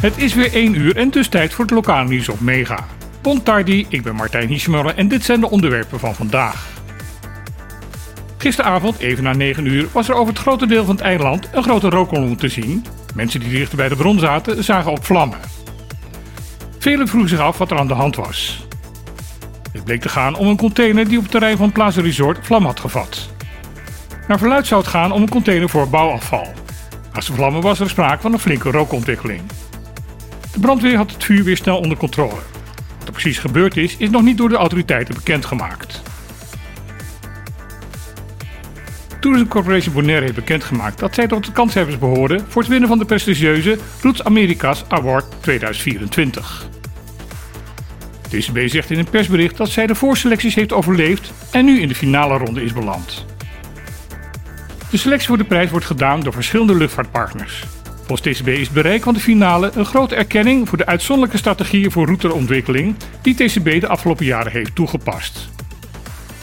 [0.00, 2.86] Het is weer 1 uur en dus tijd voor het lokale nieuws op Mega.
[3.22, 6.68] Bon tardi, ik ben Martijn Hiesmuller en dit zijn de onderwerpen van vandaag.
[8.38, 11.62] Gisteravond, even na 9 uur, was er over het grote deel van het eiland een
[11.62, 12.84] grote rookkolom te zien.
[13.14, 15.38] Mensen die dichter bij de bron zaten, zagen op vlammen.
[16.78, 18.66] Velen vroegen zich af wat er aan de hand was.
[19.72, 22.64] Het bleek te gaan om een container die op het terrein van Plaza Resort vlam
[22.64, 23.28] had gevat.
[24.28, 26.46] Naar verluid zou het gaan om een container voor bouwafval.
[27.20, 29.40] Naast de vlammen was er sprake van een flinke rookontwikkeling.
[30.52, 32.40] De brandweer had het vuur weer snel onder controle.
[32.98, 36.02] Wat er precies gebeurd is, is nog niet door de autoriteiten bekendgemaakt.
[39.20, 42.98] Tourism Corporation Bonaire heeft bekendgemaakt dat zij tot de kanshebbers behoorden voor het winnen van
[42.98, 46.68] de prestigieuze Roots Americas Award 2024.
[48.28, 51.94] DCB zegt in een persbericht dat zij de voorselecties heeft overleefd en nu in de
[51.94, 53.26] finale ronde is beland.
[54.90, 57.64] De selectie voor de prijs wordt gedaan door verschillende luchtvaartpartners.
[58.04, 62.06] Volgens TCB is bereik van de finale een grote erkenning voor de uitzonderlijke strategieën voor
[62.06, 65.48] routeontwikkeling die TCB de afgelopen jaren heeft toegepast.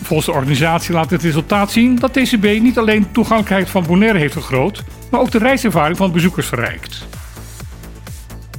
[0.01, 4.19] Volgens de organisatie laat het resultaat zien dat TCB niet alleen de toegankelijkheid van Bonaire
[4.19, 7.07] heeft vergroot, maar ook de reiservaring van bezoekers verrijkt.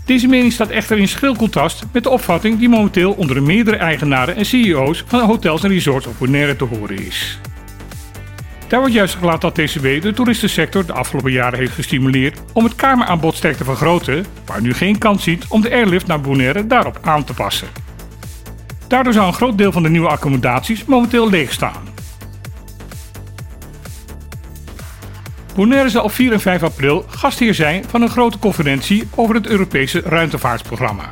[0.04, 3.76] Deze mening staat echter in schil contrast met de opvatting die momenteel onder de meerdere
[3.76, 7.38] eigenaren en CEO's van hotels en resorts op Bonaire te horen is.
[8.68, 12.74] Daar wordt juist gelaten dat TCB de toeristensector de afgelopen jaren heeft gestimuleerd om het
[12.74, 16.98] kameraanbod sterk te vergroten, maar nu geen kans ziet om de airlift naar Bonaire daarop
[17.02, 17.68] aan te passen.
[18.88, 21.88] Daardoor zou een groot deel van de nieuwe accommodaties momenteel leeg staan.
[25.54, 29.46] Bonaire zal op 4 en 5 april gastheer zijn van een grote conferentie over het
[29.46, 31.08] Europese ruimtevaartprogramma.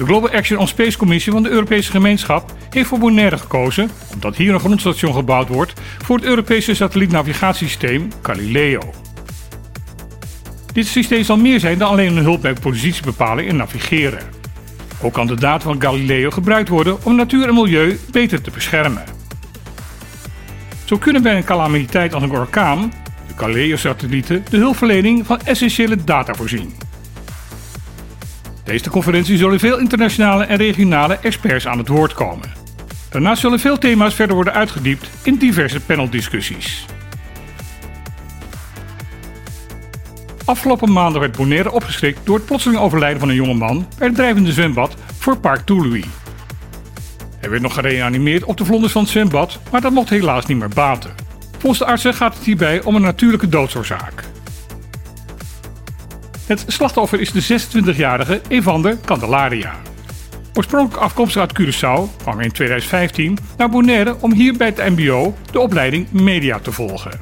[0.00, 4.36] De Global Action on Space Commissie van de Europese gemeenschap heeft voor Bonaire gekozen, omdat
[4.36, 8.80] hier een grondstation gebouwd wordt voor het Europese satellietnavigatiesysteem Galileo.
[10.72, 14.18] Dit systeem zal meer zijn dan alleen een hulp bij positiebepaling en navigeren.
[15.02, 19.04] Ook kan de data van Galileo gebruikt worden om natuur en milieu beter te beschermen.
[20.84, 22.92] Zo kunnen bij een calamiteit als een orkaan
[23.26, 26.89] de Galileo-satellieten de hulpverlening van essentiële data voorzien.
[28.64, 32.52] Deze conferentie zullen veel internationale en regionale experts aan het woord komen.
[33.10, 36.86] Daarnaast zullen veel thema's verder worden uitgediept in diverse paneldiscussies.
[40.44, 44.16] Afgelopen maanden werd Bonaire opgeschrikt door het plotseling overlijden van een jonge man bij het
[44.16, 46.08] drijvende zwembad voor Park Toulouse.
[47.38, 50.58] Hij werd nog gereanimeerd op de vlonders van het zwembad, maar dat mocht helaas niet
[50.58, 51.10] meer baten.
[51.58, 54.29] Volgens de artsen gaat het hierbij om een natuurlijke doodsoorzaak.
[56.50, 59.74] Het slachtoffer is de 26-jarige Evander Candelaria.
[60.54, 65.34] Oorspronkelijk afkomstig uit Curaçao kwam hij in 2015 naar Bonaire om hier bij het MBO
[65.50, 67.20] de opleiding Media te volgen.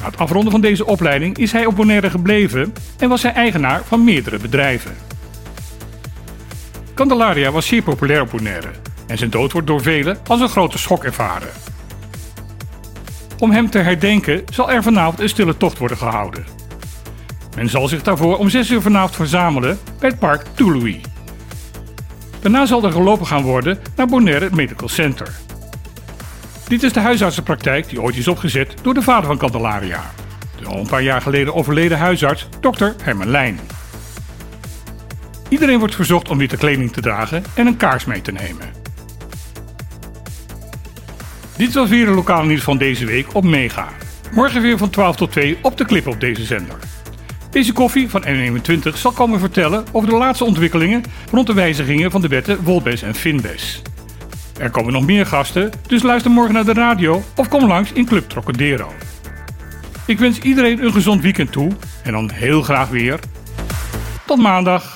[0.00, 3.82] Na het afronden van deze opleiding is hij op Bonaire gebleven en was hij eigenaar
[3.84, 4.96] van meerdere bedrijven.
[6.94, 8.70] Candelaria was zeer populair op Bonaire
[9.06, 11.50] en zijn dood wordt door velen als een grote schok ervaren.
[13.38, 16.61] Om hem te herdenken zal er vanavond een stille tocht worden gehouden.
[17.56, 21.00] Men zal zich daarvoor om 6 uur vanavond verzamelen bij het park Toulouse.
[22.40, 25.34] Daarna zal er gelopen gaan worden naar Bonaire Medical Center.
[26.68, 30.10] Dit is de huisartsenpraktijk die ooit is opgezet door de vader van Candelaria.
[30.60, 33.60] De al een paar jaar geleden overleden huisarts, dokter Herman Lijn.
[35.48, 38.70] Iedereen wordt verzocht om witte kleding te dragen en een kaars mee te nemen.
[41.56, 43.88] Dit was weer de lokale nieuws van deze week op Mega.
[44.30, 46.76] Morgen weer van 12 tot 2 op de clip op deze zender.
[47.52, 52.20] Deze koffie van N21 zal komen vertellen over de laatste ontwikkelingen rond de wijzigingen van
[52.20, 53.82] de wetten Wolbes en Finbes.
[54.58, 58.04] Er komen nog meer gasten, dus luister morgen naar de radio of kom langs in
[58.04, 58.92] Club Trocadero.
[60.06, 63.18] Ik wens iedereen een gezond weekend toe en dan heel graag weer.
[64.26, 64.91] Tot maandag.